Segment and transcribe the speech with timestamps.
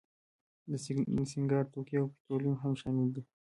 [1.17, 3.21] د سینګار توکي او پټرولیم هم شامل دي.